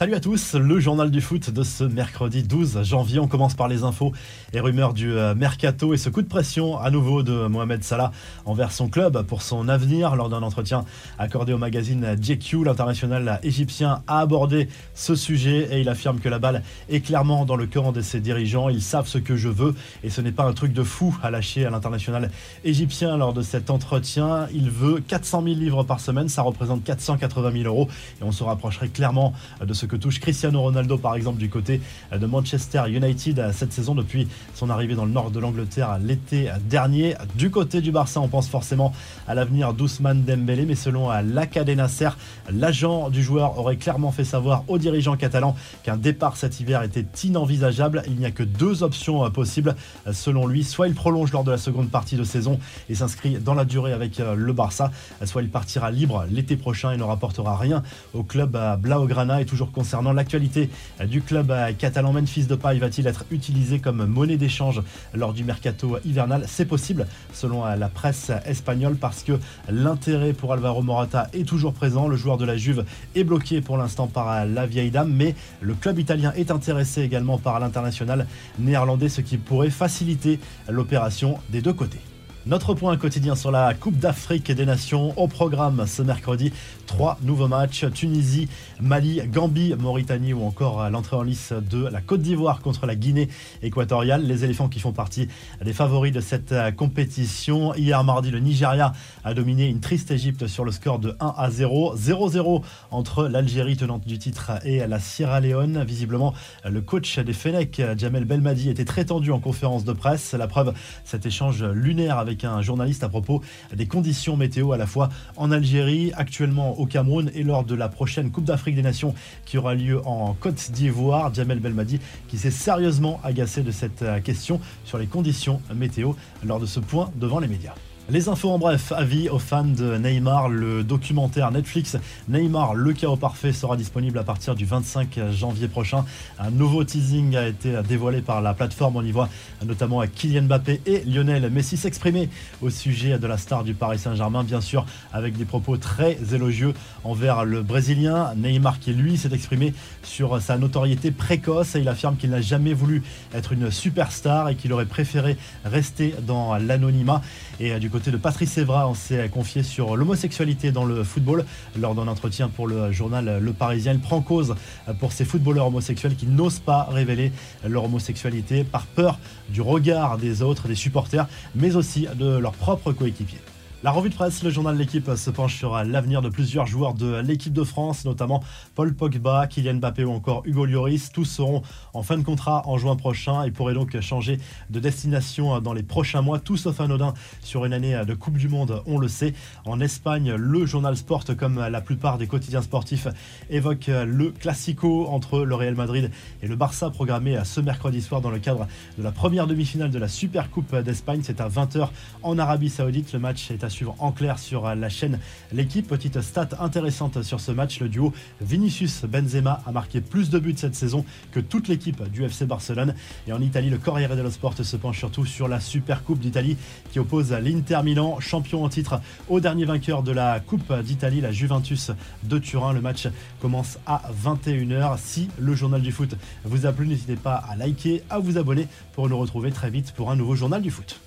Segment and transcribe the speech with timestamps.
[0.00, 3.18] Salut à tous, le journal du foot de ce mercredi 12 janvier.
[3.18, 4.12] On commence par les infos
[4.54, 8.10] et rumeurs du euh, mercato et ce coup de pression à nouveau de Mohamed Salah
[8.46, 10.16] envers son club pour son avenir.
[10.16, 10.86] Lors d'un entretien
[11.18, 16.38] accordé au magazine JQ, l'international égyptien a abordé ce sujet et il affirme que la
[16.38, 18.70] balle est clairement dans le camp de ses dirigeants.
[18.70, 21.30] Ils savent ce que je veux et ce n'est pas un truc de fou à
[21.30, 22.30] lâcher à l'international
[22.64, 24.48] égyptien lors de cet entretien.
[24.54, 27.86] Il veut 400 000 livres par semaine, ça représente 480 000 euros
[28.18, 31.80] et on se rapprocherait clairement de ce que touche Cristiano Ronaldo par exemple du côté
[32.16, 37.16] de Manchester United cette saison depuis son arrivée dans le nord de l'Angleterre l'été dernier.
[37.34, 38.92] Du côté du Barça, on pense forcément
[39.26, 42.10] à l'avenir d'Ousmane Dembélé, mais selon l'Acadé Nasser,
[42.52, 47.06] l'agent du joueur aurait clairement fait savoir aux dirigeants catalans qu'un départ cet hiver était
[47.24, 48.02] inenvisageable.
[48.06, 49.74] Il n'y a que deux options euh, possibles
[50.12, 50.62] selon lui.
[50.64, 53.92] Soit il prolonge lors de la seconde partie de saison et s'inscrit dans la durée
[53.92, 54.90] avec euh, le Barça,
[55.24, 57.82] soit il partira libre l'été prochain et ne rapportera rien
[58.14, 60.68] au club Blaugrana et toujours concernant l'actualité
[61.06, 64.82] du club catalan, Memphis Depay va-t-il être utilisé comme monnaie d'échange
[65.14, 66.44] lors du mercato hivernal?
[66.46, 69.32] C'est possible, selon la presse espagnole, parce que
[69.70, 72.08] l'intérêt pour Alvaro Morata est toujours présent.
[72.08, 75.72] Le joueur de la Juve est bloqué pour l'instant par la vieille dame, mais le
[75.72, 78.26] club italien est intéressé également par l'international
[78.58, 82.00] néerlandais, ce qui pourrait faciliter l'opération des deux côtés.
[82.46, 86.54] Notre point quotidien sur la Coupe d'Afrique des Nations au programme ce mercredi.
[86.86, 88.48] Trois nouveaux matchs Tunisie,
[88.80, 93.28] Mali, Gambie, Mauritanie ou encore l'entrée en lice de la Côte d'Ivoire contre la Guinée
[93.62, 94.24] équatoriale.
[94.24, 95.28] Les éléphants qui font partie
[95.62, 97.74] des favoris de cette compétition.
[97.74, 101.50] Hier mardi, le Nigeria a dominé une triste Égypte sur le score de 1 à
[101.50, 101.94] 0.
[101.94, 105.84] 0-0 entre l'Algérie tenante du titre et la Sierra Leone.
[105.84, 106.32] Visiblement,
[106.64, 110.32] le coach des Fenech, Jamel Belmadi, était très tendu en conférence de presse.
[110.32, 110.72] La preuve,
[111.04, 113.42] cet échange lunaire avec avec un journaliste à propos
[113.74, 117.88] des conditions météo à la fois en Algérie, actuellement au Cameroun et lors de la
[117.88, 119.14] prochaine Coupe d'Afrique des Nations
[119.44, 121.34] qui aura lieu en Côte d'Ivoire.
[121.34, 121.98] Jamel Belmadi
[122.28, 126.12] qui s'est sérieusement agacé de cette question sur les conditions météo
[126.44, 127.74] lors de ce point devant les médias.
[128.10, 131.96] Les infos en bref, avis aux fans de Neymar, le documentaire Netflix
[132.28, 136.04] Neymar, le chaos parfait sera disponible à partir du 25 janvier prochain.
[136.40, 139.28] Un nouveau teasing a été dévoilé par la plateforme, on y voit
[139.64, 142.28] notamment Kylian Mbappé et Lionel Messi s'exprimer
[142.62, 146.74] au sujet de la star du Paris Saint-Germain, bien sûr avec des propos très élogieux
[147.04, 148.34] envers le Brésilien.
[148.34, 149.72] Neymar qui lui s'est exprimé
[150.02, 154.72] sur sa notoriété précoce il affirme qu'il n'a jamais voulu être une superstar et qu'il
[154.72, 157.22] aurait préféré rester dans l'anonymat.
[157.60, 161.44] Et du de Patrice Evra, on s'est confié sur l'homosexualité dans le football.
[161.78, 164.54] Lors d'un entretien pour le journal Le Parisien, il prend cause
[164.98, 167.30] pour ces footballeurs homosexuels qui n'osent pas révéler
[167.66, 169.18] leur homosexualité par peur
[169.50, 173.40] du regard des autres, des supporters, mais aussi de leurs propres coéquipiers.
[173.82, 176.92] La revue de presse, le journal de l'équipe se penche sur l'avenir de plusieurs joueurs
[176.92, 181.10] de l'équipe de France, notamment Paul Pogba, Kylian Mbappé ou encore Hugo Lloris.
[181.10, 181.62] Tous seront
[181.94, 184.38] en fin de contrat en juin prochain et pourraient donc changer
[184.68, 188.50] de destination dans les prochains mois, tout sauf anodin sur une année de Coupe du
[188.50, 189.32] Monde, on le sait.
[189.64, 193.08] En Espagne, le journal Sport, comme la plupart des quotidiens sportifs,
[193.48, 196.10] évoque le classico entre le Real Madrid
[196.42, 199.98] et le Barça programmé ce mercredi soir dans le cadre de la première demi-finale de
[199.98, 201.22] la Super Coupe d'Espagne.
[201.24, 201.88] C'est à 20h
[202.22, 203.14] en Arabie Saoudite.
[203.14, 205.18] Le match est à suivre en clair sur la chaîne
[205.52, 205.88] L'équipe.
[205.88, 210.54] Petite stat intéressante sur ce match, le duo Vinicius Benzema a marqué plus de buts
[210.56, 212.94] cette saison que toute l'équipe du FC Barcelone.
[213.26, 216.56] Et en Italie, le Corriere dello Sport se penche surtout sur la Super Coupe d'Italie
[216.92, 221.32] qui oppose l'Inter Milan, champion en titre, au dernier vainqueur de la Coupe d'Italie, la
[221.32, 221.90] Juventus
[222.24, 222.72] de Turin.
[222.72, 223.08] Le match
[223.40, 224.98] commence à 21h.
[224.98, 226.14] Si le journal du foot
[226.44, 229.92] vous a plu, n'hésitez pas à liker, à vous abonner pour nous retrouver très vite
[229.92, 231.00] pour un nouveau journal du foot.